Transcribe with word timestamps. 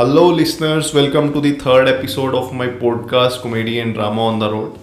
Hello, 0.00 0.28
listeners. 0.28 0.94
Welcome 0.94 1.30
to 1.34 1.40
the 1.42 1.50
third 1.52 1.86
episode 1.86 2.34
of 2.34 2.54
my 2.54 2.68
podcast, 2.68 3.42
Comedy 3.42 3.80
and 3.80 3.92
Drama 3.92 4.22
on 4.22 4.38
the 4.38 4.48
Road. 4.52 4.78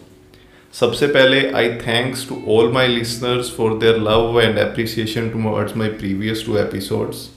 सबसे 0.73 1.07
पहले 1.07 1.39
I 1.51 1.69
thanks 1.85 2.27
to 2.29 2.35
all 2.55 2.71
my 2.73 2.87
listeners 2.87 3.49
for 3.55 3.77
their 3.79 3.97
love 3.99 4.39
and 4.41 4.57
appreciation 4.57 5.29
to 5.29 5.41
towards 5.43 5.77
my 5.77 5.89
previous 6.01 6.45
two 6.45 6.57
episodes 6.57 7.27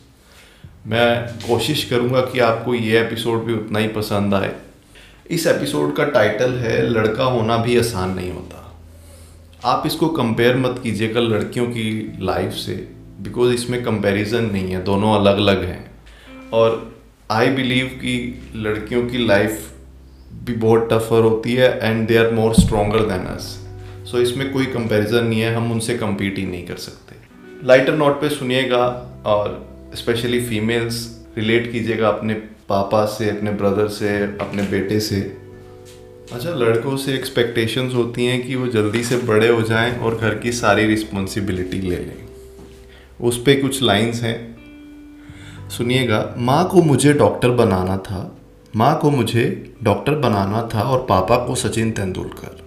मैं 0.87 1.09
कोशिश 1.47 1.85
करूँगा 1.85 2.21
कि 2.21 2.41
आपको 2.49 2.75
ये 2.75 3.01
episode 3.01 3.45
भी 3.45 3.55
उतना 3.55 3.79
ही 3.79 3.89
पसंद 3.97 4.35
आए 4.35 4.55
इस 5.31 5.47
एपिसोड 5.47 5.97
का 5.97 6.05
टाइटल 6.19 6.55
है 6.59 6.79
लड़का 6.91 7.33
होना 7.39 7.57
भी 7.65 7.79
आसान 7.79 8.15
नहीं 8.17 8.33
होता 8.33 8.71
आप 9.73 9.87
इसको 9.87 10.09
कंपेयर 10.23 10.57
मत 10.67 10.81
कीजिएगा 10.83 11.21
लड़कियों 11.33 11.67
की 11.67 11.91
लाइफ 12.27 12.53
से 12.67 12.77
बिकॉज़ 13.23 13.55
इसमें 13.55 13.83
कंपैरिजन 13.85 14.53
नहीं 14.53 14.71
है 14.71 14.85
दोनों 14.85 15.19
अलग 15.21 15.37
अलग 15.39 15.65
हैं 15.65 15.85
और 16.53 17.00
आई 17.31 17.49
बिलीव 17.49 17.87
कि 17.87 18.43
लड़कियों 18.57 19.07
की 19.07 19.27
लाइफ 19.27 19.73
भी 20.45 20.53
बहुत 20.53 20.89
टफर 20.93 21.23
होती 21.23 21.55
है 21.55 21.79
and 21.83 22.09
they 22.09 22.17
are 22.17 22.31
more 22.31 22.55
stronger 22.55 22.99
than 22.99 23.27
us 23.27 23.67
so 24.11 24.19
इसमें 24.19 24.53
कोई 24.53 24.67
कंपैरिजन 24.67 25.25
नहीं 25.25 25.41
है, 25.41 25.55
हम 25.55 25.73
उनसे 25.73 25.99
कम्पीट 25.99 26.39
ही 26.39 26.47
नहीं 26.47 26.67
कर 26.67 26.77
सकते। 26.77 27.17
लाइटर 27.67 27.95
नोट 27.95 28.21
पे 28.21 28.29
सुनिएगा 28.29 28.87
और 29.27 29.69
स्पेशली 29.95 30.41
फीमेल्स 30.45 31.25
रिलेट 31.39 31.73
कीजिएगा 31.73 32.09
अपने 32.09 32.35
पापा 32.69 33.07
से, 33.07 33.31
अपने 33.31 33.51
ब्रदर 33.51 33.89
से, 33.89 34.17
अपने 34.19 34.63
बेटे 34.63 35.01
से। 35.01 35.21
अच्छा 36.33 36.51
लड़कों 36.51 36.97
से 36.97 37.15
एक्सपेक्टेशंस 37.15 37.95
होती 37.95 38.27
हैं 38.27 38.47
कि 38.47 38.55
वो 38.55 38.67
जल्दी 38.67 39.05
से 39.05 39.17
बड़े 39.17 39.49
हो 39.49 39.63
जाएँ 39.63 39.99
और 39.99 40.17
घर 40.17 40.35
की 40.35 40.53
सारी 40.53 40.87
रिस्पॉन्सिबिलिटी 40.87 41.81
ले 41.81 41.97
लें। 41.97 42.29
उस 43.21 43.43
पर 43.43 43.61
कुछ 43.63 43.83
लाइंस 43.83 44.23
हैं। 44.23 44.60
सुनिएगा, 45.71 46.35
माँ 46.39 46.69
को 46.69 46.83
मुझे 46.83 47.13
डॉक्टर 47.13 47.51
बनाना 47.51 47.97
था। 47.97 48.37
माँ 48.77 48.99
को 48.99 49.11
मुझे 49.11 49.75
डॉक्टर 49.83 50.15
बनाना 50.15 50.69
था 50.75 50.83
और 50.83 51.07
पापा 51.09 51.37
को 51.37 51.55
सचिन 51.55 51.91
तेंदुलकर। 51.91 52.59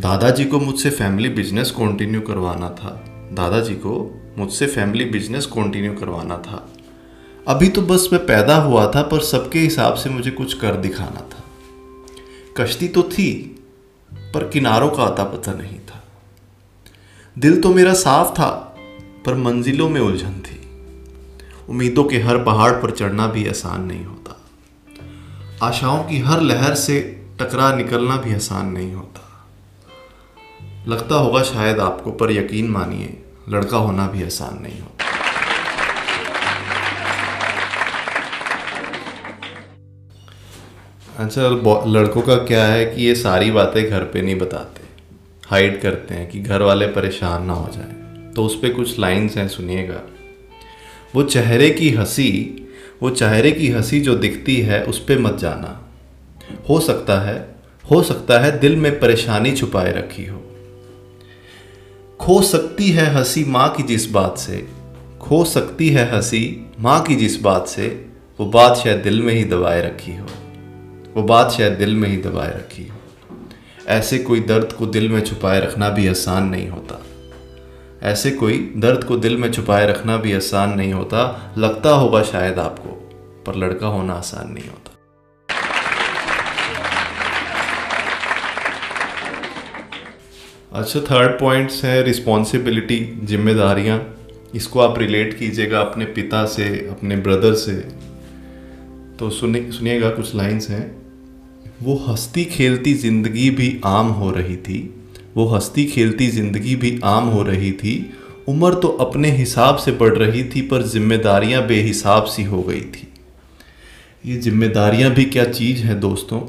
दादाजी 0.00 0.44
को 0.44 0.60
मुझसे 0.60 0.90
फैमिली 0.90 1.28
बिज़नेस 1.28 1.70
कंटिन्यू 1.70 2.20
करवाना 2.20 2.70
था। 2.70 3.04
दादाजी 3.32 3.74
को 3.74 4.20
मुझसे 4.38 4.66
फैमिली 4.66 5.04
बिज़नेस 5.04 5.46
कंटिन्यू 5.46 5.92
करवाना 5.92 6.38
था। 6.38 6.68
अभी 7.48 7.68
तो 7.68 7.82
बस 7.82 8.08
मैं 8.12 8.26
पैदा 8.26 8.56
हुआ 8.56 8.92
था, 8.94 9.02
पर 9.02 9.20
सबके 9.20 9.58
हिसाब 9.58 9.94
से 9.94 10.10
मुझे 10.10 10.30
कुछ 10.30 10.54
कर 10.54 10.74
दिखाना 10.74 11.28
था। 11.32 11.44
कश्ती 12.56 12.88
तो 12.88 13.02
थी, 13.02 13.64
पर 14.14 14.48
किनारों 14.48 14.90
का 14.90 15.02
आता 15.02 15.24
पता 15.24 15.52
नहीं 15.52 15.78
था। 15.78 16.04
दिल 17.38 17.60
तो 17.60 17.74
मेरा 17.74 17.94
साफ़ 17.94 18.32
था, 18.32 18.76
पर 19.26 19.34
मंजिलों 19.34 19.88
में 19.88 20.00
उलझन 20.00 20.32
थी। 20.32 20.61
उम्मीदों 21.68 22.04
के 22.04 22.18
हर 22.18 22.44
पहाड़ 22.44 22.72
पर 22.72 22.90
चढ़ना 22.90 23.26
भी 23.26 23.48
आसान 23.48 23.82
नहीं 23.82 24.04
होता। 24.04 24.40
आशाओं 25.66 26.04
की 26.04 26.18
हर 26.18 26.40
लहर 26.40 26.74
से 26.74 27.24
टकरा 27.40 27.76
निकलना 27.76 28.16
भी 28.16 28.34
आसान 28.34 28.66
नहीं 28.66 28.94
होता। 28.94 29.48
लगता 30.88 31.14
होगा 31.14 31.42
शायद 31.42 31.80
आपको, 31.80 32.10
पर 32.10 32.32
यकीन 32.32 32.70
मानिए, 32.70 33.22
लड़का 33.48 33.76
होना 33.76 34.06
भी 34.06 34.24
आसान 34.24 34.62
नहीं 34.62 34.80
होता। 34.80 35.04
अच्छा 41.18 41.42
लड़कों 41.86 42.22
का 42.22 42.34
क्या 42.34 42.64
है 42.64 42.86
कि 42.86 43.02
ये 43.02 43.14
सारी 43.14 43.50
बातें 43.50 43.90
घर 43.90 44.00
पे 44.00 44.22
नहीं 44.22 44.38
बताते। 44.38 44.82
हाइड 45.46 45.80
करते 45.80 46.14
हैं 46.14 46.30
कि 46.30 46.40
घर 46.40 46.62
वाले 46.62 46.86
परेशान 46.86 47.44
ना 47.44 47.52
हो 47.52 47.70
जाएँ। 47.72 48.32
तो 48.32 48.44
उस 48.44 48.54
पर 48.54 48.72
कुछ 48.72 48.98
लाइंस 48.98 49.36
हैं, 49.36 49.48
सुनिएगा। 49.48 50.00
वो 51.14 51.22
चेहरे 51.22 51.70
की 51.70 51.90
हँसी, 51.90 52.66
वो 53.02 53.10
चेहरे 53.10 53.52
की 53.52 53.68
हँसी 53.68 54.00
जो 54.00 54.14
दिखती 54.14 54.56
है, 54.56 54.84
उस 54.84 54.98
पर 54.98 55.18
मत 55.18 55.36
जाना। 55.36 55.88
हो 56.68 56.80
सकता 56.80 57.20
है, 57.20 57.54
हो 57.90 58.02
सकता 58.02 58.38
है 58.38 58.58
दिल 58.58 58.76
में 58.76 59.00
परेशानी 59.00 59.52
छुपाए 59.52 59.92
रखी 59.92 60.26
हो। 60.26 60.42
खो 62.20 62.42
सकती 62.42 62.90
है 62.90 63.06
हँसी 63.06 63.44
माँ 63.44 63.72
की 63.72 63.82
जिस 63.82 64.10
बात 64.10 64.38
से, 64.38 64.68
खो 65.20 65.44
सकती 65.44 65.88
है 65.88 66.16
हँसी 66.16 66.70
माँ 66.80 67.02
की 67.02 67.14
जिस 67.14 67.40
बात 67.40 67.68
से, 67.68 68.06
वो 68.40 68.46
बात 68.46 68.76
शायद 68.76 68.98
दिल 68.98 69.22
में 69.22 69.34
ही 69.34 69.44
दबाए 69.44 69.82
रखी 69.82 70.16
हो। 70.16 70.26
वो 71.16 71.22
बात 71.22 71.50
शायद 71.50 71.72
दिल 71.72 71.94
में 71.94 72.08
ही 72.08 72.16
दबाए 72.16 72.48
रखी 72.48 72.88
हो। 72.88 72.96
ऐसे 73.88 74.18
कोई 74.18 74.40
दर्द 74.40 74.72
को 74.72 74.86
दिल 74.86 75.08
में 75.08 75.20
छुपाए 75.20 75.60
रखना 75.60 75.88
भी 75.88 76.08
आसान 76.08 76.48
नहीं 76.48 76.68
होता। 76.68 77.02
ऐसे 78.02 78.30
कोई 78.30 78.72
दर्द 78.76 79.04
को 79.04 79.16
दिल 79.16 79.36
में 79.36 79.52
छुपाए 79.52 79.86
रखना 79.86 80.16
भी 80.16 80.32
आसान 80.32 80.70
नहीं 80.70 80.92
होता। 80.92 81.54
लगता 81.58 81.90
होगा 81.90 82.22
शायद 82.22 82.58
आपको, 82.58 82.88
पर 83.46 83.56
लड़का 83.56 83.86
होना 83.86 84.12
आसान 84.12 84.52
नहीं 84.52 84.68
होता। 84.68 84.90
अच्छा 90.72 91.00
थर्ड 91.00 91.38
पॉइंट्स 91.40 91.84
है 91.84 92.02
रिस्पॉन्सिबिलिटी 92.02 92.98
जिम्मेदारियाँ। 93.22 93.98
इसको 94.54 94.80
आप 94.80 94.98
रिलेट 94.98 95.38
कीजिएगा 95.38 95.80
अपने 95.80 96.04
पिता 96.04 96.44
से, 96.46 96.64
अपने 96.88 97.16
ब्रदर 97.16 97.54
से। 97.54 97.74
तो 99.18 99.30
सुनिए 99.30 99.70
सुनिएगा 99.70 100.10
कुछ 100.10 100.34
लाइंस 100.34 100.68
हैं। 100.70 100.84
वो 101.82 101.94
हंसती 101.96 102.44
खेलती 102.44 102.94
ज़िंदगी 102.94 103.50
भी 103.50 103.80
आम 103.84 104.06
हो 104.06 104.30
रही 104.30 104.56
थी। 104.56 104.80
वो 105.36 105.46
हंसती 105.46 105.84
खेलती 105.84 106.28
ज़िंदगी 106.28 106.76
भी 106.76 107.00
आम 107.04 107.24
हो 107.24 107.42
रही 107.42 107.72
थी। 107.72 108.14
उम्र 108.48 108.74
तो 108.74 108.88
अपने 108.88 109.30
हिसाब 109.30 109.76
से 109.76 109.92
बढ़ 109.92 110.14
रही 110.14 110.44
थी, 110.44 110.60
पर 110.60 110.82
जिम्मेदारियाँ 110.82 111.66
बेहिसाब 111.66 112.24
सी 112.24 112.42
हो 112.42 112.62
गई 112.62 112.80
थी। 112.80 113.08
ये 114.26 114.36
जिम्मेदारियाँ 114.36 115.10
भी 115.10 115.24
क्या 115.24 115.44
चीज़ 115.44 115.82
है 115.82 116.00
दोस्तों? 116.00 116.40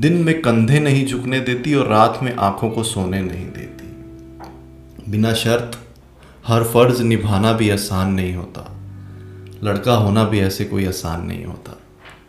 दिन 0.00 0.12
में 0.12 0.42
कंधे 0.42 0.80
नहीं 0.80 1.06
झुकने 1.06 1.40
देती 1.40 1.74
और 1.74 1.86
रात 1.86 2.18
में 2.22 2.36
आँखों 2.36 2.70
को 2.70 2.82
सोने 2.82 3.20
नहीं 3.20 3.46
देती। 3.46 5.10
बिना 5.10 5.32
शर्त, 5.34 5.78
हर 6.46 6.64
फ़र्ज़ 6.64 7.02
निभाना 7.02 7.52
भी 7.52 7.70
आसान 7.70 8.12
नहीं 8.12 8.34
होता। 8.34 8.70
लड़का 9.64 9.94
होना 9.94 10.24
भी 10.24 10.40
ऐसे 10.40 10.64
कोई 10.64 10.86
आसान 10.86 11.26
नहीं 11.26 11.44
होता। 11.44 11.80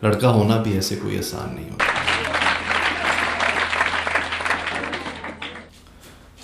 लड़का 0.04 0.28
होना 0.28 0.56
भी 0.56 0.72
ऐसे 0.72 0.96
कोई 0.96 1.18
आसान 1.18 1.54
नहीं 1.54 1.70
होता। 1.70 2.05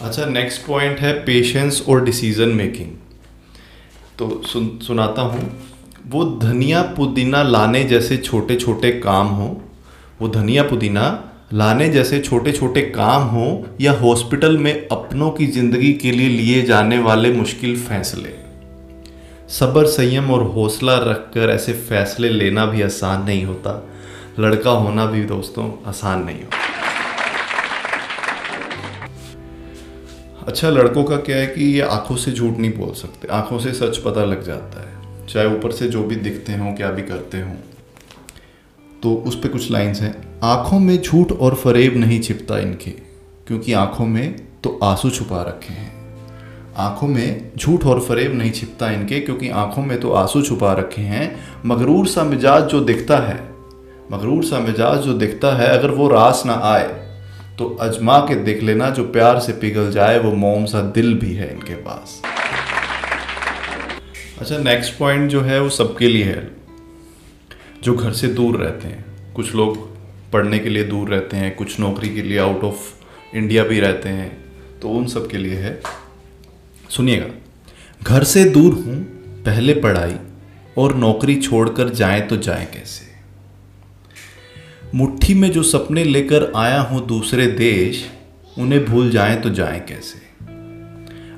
अच्छा 0.02 0.24
नेक्स्ट 0.24 0.66
पॉइंट 0.66 0.98
है 1.00 1.12
पेशेंस 1.24 1.82
और 1.88 2.04
डिसीज़न 2.04 2.48
मेकिंग 2.48 2.88
तो 4.18 4.42
सुन, 4.46 4.78
सुनाता 4.82 5.22
हूँ. 5.22 5.50
वो 6.08 6.24
धनिया 6.38 6.82
पुदीना 6.96 7.42
लाने 7.42 7.82
जैसे 7.84 8.16
छोटे 8.16 8.56
छोटे 8.56 8.90
काम 9.00 9.26
हो, 9.26 9.46
वो 10.20 10.28
धनिया 10.28 10.62
पुदीना 10.62 11.04
लाने 11.52 11.88
जैसे 11.88 12.20
छोटे 12.20 12.52
छोटे 12.52 12.82
काम 12.82 13.22
हो 13.22 13.46
या 13.80 13.92
हॉस्पिटल 13.92 14.58
में 14.58 14.72
अपनों 14.88 15.30
की 15.30 15.46
ज़िंदगी 15.46 15.92
के 15.92 16.12
लिए 16.12 16.28
लिए 16.28 16.62
जाने 16.62 16.98
वाले 16.98 17.32
मुश्किल 17.32 17.76
फैसले. 17.78 18.34
सब्र, 19.48 19.86
संयम 19.86 20.30
और 20.30 20.42
हौसला 20.44 20.96
रखकर 21.02 21.50
ऐसे 21.50 21.72
फैसले 21.72 22.28
लेना 22.28 22.66
भी 22.66 22.82
आसान 22.82 23.24
नहीं 23.24 23.44
होता. 23.44 23.88
लड़का 24.38 24.70
होना 24.70 25.06
भी 25.06 25.22
दोस्तों 25.24 25.70
आसान 25.86 26.24
नहीं 26.24 26.42
होता. 26.42 26.61
अच्छा 30.48 30.70
लड़कों 30.70 31.04
का 31.04 31.16
क्या 31.16 31.36
है 31.36 31.46
कि 31.46 31.64
ये 31.64 31.80
आँखों 31.80 32.16
से 32.16 32.32
झूठ 32.32 32.58
नहीं 32.58 32.72
बोल 32.72 32.92
सकते। 32.92 33.28
आँखों 33.28 33.58
से 33.58 33.72
सच 33.72 33.96
पता 33.96 34.24
लग 34.24 34.42
जाता 34.42 34.80
है। 34.80 35.26
चाहे 35.26 35.46
ऊपर 35.46 35.72
से 35.72 35.88
जो 35.88 36.02
भी 36.02 36.16
दिखते 36.16 36.52
हों, 36.52 36.74
क्या 36.74 36.90
भी 36.90 37.02
करते 37.02 37.40
हों। 37.40 37.54
तो 39.02 39.14
उस 39.26 39.34
पर 39.34 39.48
कुछ 39.48 39.70
लाइंस 39.70 40.00
हैं। 40.00 40.40
आँखों 40.42 40.78
में 40.78 41.02
झूठ 41.02 41.32
और 41.32 41.54
फरेब 41.54 41.96
नहीं 41.96 42.20
छिपता 42.20 42.58
इनके, 42.58 42.90
क्योंकि 43.46 43.72
आँखों 43.72 44.06
में 44.06 44.34
तो 44.64 44.78
आँसू 44.82 45.10
छुपा 45.10 45.42
रखे 45.42 45.72
हैं। 45.72 45.92
आँखों 46.76 47.08
में 47.08 47.50
झूठ 47.58 47.84
और 47.84 48.00
फरेब 48.00 48.34
नहीं 48.34 48.50
छिपता 48.50 48.90
इनके, 48.90 49.20
क्योंकि 49.20 49.48
आँखों 49.48 49.82
में 49.82 50.00
तो 50.00 50.12
आँसू 50.12 50.42
छुपा 50.42 50.72
रखे 50.72 51.02
हैं। 51.02 51.36
मगरूर 51.66 52.06
सा 52.06 52.24
मिजाज 52.24 52.62
जो 52.62 52.80
दिखता 52.80 53.16
है, 53.16 53.40
मगरूर 54.12 54.44
सा 54.44 54.58
मिजाज 54.58 54.98
जो 54.98 55.14
दिखता 55.14 55.56
है, 55.56 55.68
अगर 55.68 55.90
वो 55.90 56.08
रास 56.08 56.42
ना 56.46 56.54
आए 56.54 57.01
तो 57.58 57.78
अजमा 57.80 58.18
के 58.18 58.34
देख 58.34 58.62
लेना, 58.62 58.90
जो 58.90 59.04
प्यार 59.04 59.40
से 59.40 59.52
पिघल 59.52 59.92
जाए, 59.92 60.18
वो 60.18 60.32
मोम 60.32 60.64
सा 60.64 60.80
दिल 60.80 61.14
भी 61.14 61.34
है 61.34 61.52
इनके 61.52 61.74
पास। 61.74 62.22
अच्छा 64.38 64.58
नेक्स्ट 64.58 64.98
पॉइंट 64.98 65.30
जो 65.30 65.40
है, 65.40 65.60
वो 65.60 65.68
सबके 65.68 66.08
लिए 66.08 66.24
है। 66.24 66.50
जो 67.82 67.94
घर 67.94 68.12
से 68.12 68.28
दूर 68.28 68.56
रहते 68.56 68.88
हैं। 68.88 69.04
कुछ 69.34 69.54
लोग 69.54 69.96
पढ़ने 70.32 70.58
के 70.58 70.68
लिए 70.68 70.84
दूर 70.84 71.08
रहते 71.08 71.36
हैं, 71.36 71.56
कुछ 71.56 71.80
नौकरी 71.80 72.08
के 72.08 72.22
लिए 72.22 72.38
आउट 72.38 72.64
ऑफ़ 72.64 73.04
इंडिया 73.36 73.64
भी 73.64 73.80
रहते 73.80 74.08
हैं। 74.08 74.44
तो 74.82 74.88
उन 74.88 75.06
सब 75.06 75.30
के 75.30 75.36
लिए 75.36 75.56
है। 75.56 75.82
सुनिएगा। 76.90 77.26
घर 78.02 78.24
से 78.24 78.44
दूर 78.44 78.72
हूँ, 78.72 79.04
पहले 79.44 79.74
पढ़ाई, 79.74 80.16
और 80.78 80.94
नौकरी 80.94 81.36
छोड़कर 81.36 81.88
जाए 81.88 82.20
तो 82.20 82.36
जाए 82.36 82.64
कैसे? 82.64 83.11
मुट्ठी 84.94 85.34
में 85.34 85.50
जो 85.52 85.62
सपने 85.62 86.04
लेकर 86.04 86.52
आया 86.56 86.80
हूँ 86.80 87.06
दूसरे 87.06 87.46
देश, 87.46 88.10
उन्हें 88.58 88.84
भूल 88.84 89.10
जाएँ 89.10 89.40
तो 89.40 89.50
जाएँ 89.50 89.80
कैसे? 89.80 90.18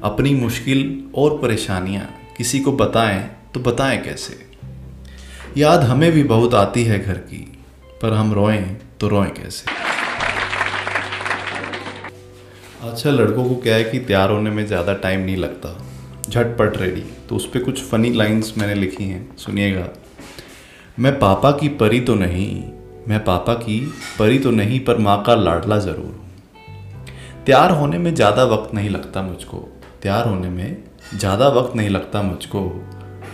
अपनी 0.02 0.34
मुश्किल 0.34 1.04
और 1.14 1.38
परेशानियाँ 1.38 2.08
किसी 2.38 2.60
को 2.60 2.72
बताएँ 2.72 3.30
तो 3.54 3.60
बताएँ 3.60 4.02
कैसे? 4.02 4.38
याद 5.56 5.80
हमें 5.80 6.12
भी 6.12 6.22
बहुत 6.22 6.54
आती 6.54 6.84
है 6.84 6.98
घर 6.98 7.18
की, 7.18 7.58
पर 8.02 8.12
हम 8.12 8.32
रोएँ 8.32 8.62
तो 9.00 9.08
रोएँ 9.08 9.30
कैसे? 9.30 9.70
अच्छा 12.82 13.10
लड़कों 13.10 13.48
को 13.48 13.56
क्या 13.56 13.74
है 13.74 13.84
कि 13.84 13.98
तैयार 13.98 14.30
होने 14.30 14.50
में 14.50 14.66
ज़्यादा 14.66 14.94
टाइम 14.94 15.20
नहीं 15.20 15.36
लगता। 15.36 15.78
झटपट 16.30 16.76
रेडी 16.76 17.04
तो 17.28 17.36
उस 17.36 17.46
पर 17.46 17.58
कुछ 17.58 17.82
फनी 17.82 18.12
लाइंस 18.12 18.54
मैंने 18.58 18.74
लिखी 18.74 19.04
हैं, 19.04 19.36
सुनिएगा। 19.36 19.88
मैं 20.98 21.18
पापा 21.18 21.50
की 21.50 21.68
परी 21.68 22.00
तो 22.00 22.14
नहीं 22.14 22.62
मैं 23.08 23.24
पापा 23.24 23.54
की 23.54 23.78
परी 24.18 24.38
तो 24.38 24.50
नहीं, 24.50 24.78
पर 24.80 24.98
माँ 24.98 25.22
का 25.22 25.34
लाडला 25.34 25.78
ज़रूर 25.78 26.04
हूँ। 26.06 27.44
तैयार 27.46 27.70
होने 27.70 27.98
में 27.98 28.14
ज़्यादा 28.14 28.44
वक्त 28.44 28.74
नहीं 28.74 28.90
लगता 28.90 29.22
मुझको। 29.22 29.58
तैयार 30.02 30.28
होने 30.28 30.48
में 30.48 30.84
ज़्यादा 31.14 31.48
वक्त 31.48 31.76
नहीं 31.76 31.88
लगता 31.88 32.22
मुझको। 32.22 32.62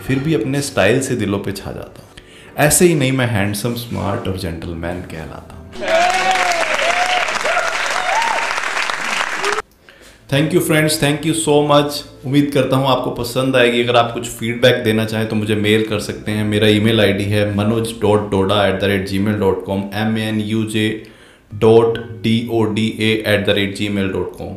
फिर 0.07 0.19
भी 0.19 0.33
अपने 0.33 0.61
स्टाइल 0.61 1.01
से 1.01 1.15
दिलों 1.15 1.39
पे 1.39 1.51
छा 1.51 1.71
जाता 1.71 2.01
हूँ। 2.01 2.09
ऐसे 2.57 2.85
ही 2.85 2.95
नहीं, 2.95 3.11
मैं 3.11 3.27
हैंडसम, 3.27 3.73
स्मार्ट 3.75 4.27
और 4.27 4.37
जेंटलमैन 4.37 5.01
कहलाता 5.03 5.55
हूँ। 5.55 6.40
Thank 10.31 10.53
you 10.53 10.59
friends 10.59 11.01
thank 11.01 11.25
you 11.25 11.33
so 11.33 11.53
much 11.69 12.03
उम्मीद 12.25 12.49
करता 12.53 12.75
हूँ 12.77 12.87
आपको 12.89 13.11
पसंद 13.11 13.55
आएगी। 13.55 13.81
अगर 13.83 13.95
आप 13.95 14.13
कुछ 14.13 14.27
फीडबैक 14.29 14.83
देना 14.83 15.05
चाहें 15.05 15.27
तो 15.29 15.35
मुझे 15.35 15.55
मेल 15.55 15.83
कर 15.87 15.99
सकते 15.99 16.31
हैं। 16.31 16.43
मेरा 16.45 16.67
ईमेल 16.69 17.01
आईडी 17.01 17.23
है 17.31 17.43
Manoj 17.55 17.91
dot 18.01 18.29
Doda 18.31 18.65
at 18.67 18.79
the 18.81 18.83
rate 18.83 19.07
Gmail 19.19 19.35
dot 19.39 19.63
com 19.65 19.83
M 20.01 20.17
N 20.19 20.39
U 20.41 20.63
J 20.67 20.87
dot 21.51 21.97
D 22.23 22.35
O 22.51 22.63
D 22.73 22.87
A 22.99 23.11
at 23.27 23.45
the 23.47 23.55
rate 23.57 23.75
Gmail 23.89 24.09
dot 24.11 24.37
com 24.37 24.55